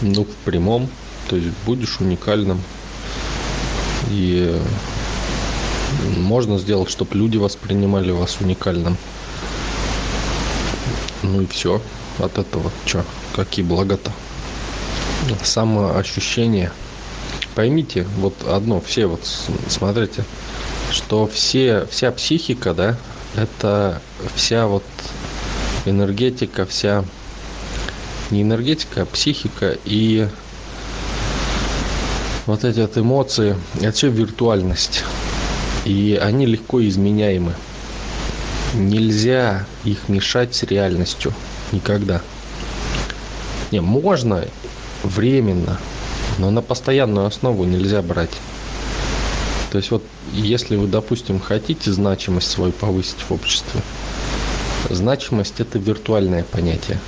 Ну, 0.00 0.24
в 0.24 0.34
прямом. 0.44 0.88
То 1.28 1.36
есть 1.36 1.48
будешь 1.66 2.00
уникальным. 2.00 2.60
И 4.10 4.58
можно 6.16 6.58
сделать, 6.58 6.90
чтобы 6.90 7.16
люди 7.16 7.36
воспринимали 7.36 8.10
вас 8.10 8.38
уникальным. 8.40 8.96
Ну 11.22 11.42
и 11.42 11.46
все. 11.46 11.80
От 12.18 12.38
этого 12.38 12.70
что? 12.86 13.04
Какие 13.34 13.64
блага-то? 13.64 14.12
Самоощущение. 15.42 16.72
Поймите, 17.54 18.06
вот 18.18 18.34
одно, 18.46 18.80
все 18.80 19.06
вот 19.06 19.20
смотрите, 19.68 20.24
что 20.92 21.26
все, 21.26 21.86
вся 21.90 22.12
психика, 22.12 22.72
да, 22.72 22.96
это 23.34 24.00
вся 24.36 24.66
вот 24.66 24.84
энергетика, 25.84 26.66
вся 26.66 27.04
не 28.30 28.42
энергетика, 28.42 29.02
а 29.02 29.06
психика 29.06 29.76
и 29.84 30.28
вот 32.46 32.64
эти 32.64 32.80
вот 32.80 32.96
эмоции, 32.96 33.56
это 33.80 33.92
все 33.92 34.08
виртуальность. 34.08 35.04
И 35.84 36.18
они 36.20 36.46
легко 36.46 36.82
изменяемы. 36.86 37.54
Нельзя 38.74 39.66
их 39.84 40.08
мешать 40.08 40.54
с 40.54 40.62
реальностью. 40.62 41.34
Никогда. 41.72 42.22
Не, 43.70 43.80
можно 43.80 44.44
временно, 45.02 45.78
но 46.38 46.50
на 46.50 46.62
постоянную 46.62 47.26
основу 47.26 47.64
нельзя 47.64 48.00
брать. 48.02 48.32
То 49.70 49.78
есть 49.78 49.90
вот 49.90 50.02
если 50.32 50.76
вы, 50.76 50.86
допустим, 50.86 51.40
хотите 51.40 51.92
значимость 51.92 52.50
свою 52.50 52.72
повысить 52.72 53.20
в 53.20 53.30
обществе, 53.30 53.82
значимость 54.88 55.60
это 55.60 55.78
виртуальное 55.78 56.44
понятие. 56.44 56.98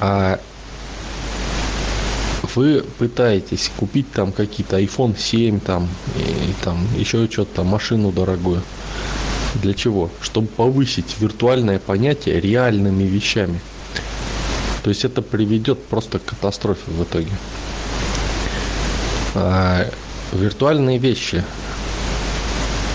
А 0.00 0.40
вы 2.54 2.84
пытаетесь 2.98 3.70
купить 3.76 4.10
там 4.12 4.32
какие-то 4.32 4.80
iPhone 4.80 5.16
7 5.18 5.60
там 5.60 5.88
и 6.16 6.52
там 6.64 6.86
еще 6.96 7.28
что-то 7.30 7.56
там 7.56 7.66
машину 7.68 8.12
дорогую. 8.12 8.62
Для 9.56 9.74
чего? 9.74 10.10
Чтобы 10.20 10.48
повысить 10.48 11.16
виртуальное 11.18 11.78
понятие 11.78 12.40
реальными 12.40 13.04
вещами. 13.04 13.60
То 14.82 14.90
есть 14.90 15.04
это 15.04 15.22
приведет 15.22 15.82
просто 15.84 16.18
к 16.18 16.24
катастрофе 16.24 16.80
в 16.86 17.02
итоге. 17.02 17.32
А 19.34 19.86
виртуальные 20.32 20.98
вещи. 20.98 21.44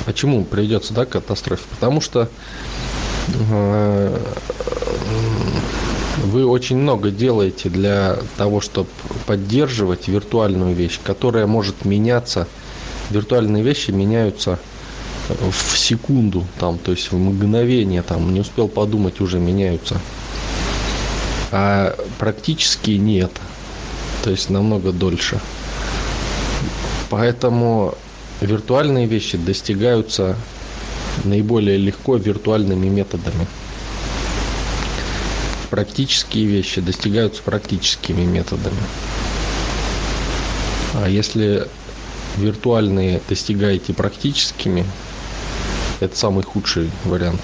Почему 0.05 0.43
приведется 0.45 0.93
да, 0.93 1.05
к 1.05 1.09
катастрофе? 1.09 1.63
Потому 1.71 2.01
что 2.01 2.29
э, 3.51 4.19
вы 6.23 6.45
очень 6.45 6.77
много 6.77 7.11
делаете 7.11 7.69
для 7.69 8.17
того, 8.37 8.61
чтобы 8.61 8.89
поддерживать 9.25 10.07
виртуальную 10.07 10.73
вещь, 10.73 10.99
которая 11.03 11.47
может 11.47 11.85
меняться. 11.85 12.47
Виртуальные 13.09 13.63
вещи 13.63 13.91
меняются 13.91 14.57
в 15.29 15.77
секунду, 15.77 16.45
там, 16.59 16.77
то 16.77 16.91
есть 16.91 17.11
в 17.11 17.17
мгновение, 17.17 18.01
там, 18.01 18.33
не 18.33 18.39
успел 18.39 18.67
подумать, 18.67 19.21
уже 19.21 19.39
меняются. 19.39 19.99
А 21.51 21.95
практически 22.19 22.91
нет. 22.91 23.31
То 24.23 24.31
есть 24.31 24.49
намного 24.49 24.91
дольше. 24.91 25.39
Поэтому 27.09 27.95
виртуальные 28.41 29.05
вещи 29.05 29.37
достигаются 29.37 30.35
наиболее 31.23 31.77
легко 31.77 32.15
виртуальными 32.17 32.87
методами 32.87 33.47
практические 35.65 36.45
вещи 36.45 36.81
достигаются 36.81 37.41
практическими 37.41 38.23
методами. 38.23 38.81
А 40.93 41.09
если 41.09 41.67
виртуальные 42.37 43.21
достигаете 43.27 43.93
практическими, 43.93 44.85
это 45.99 46.15
самый 46.15 46.43
худший 46.43 46.89
вариант. 47.03 47.41